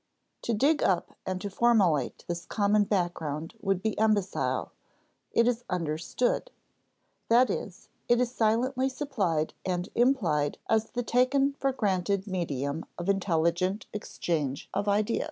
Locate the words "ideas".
14.87-15.19